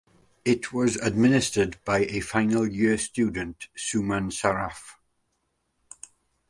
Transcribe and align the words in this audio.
It 0.43 0.73
was 0.73 0.95
administered 0.95 1.77
by 1.85 1.99
a 2.05 2.21
final 2.21 2.67
year 2.67 2.97
student 2.97 3.67
Suman 3.77 4.31
Saraf. 4.31 4.95